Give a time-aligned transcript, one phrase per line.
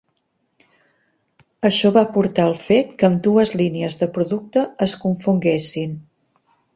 [1.69, 5.93] Això va portar al fet que ambdues línies de producte es confonguessin.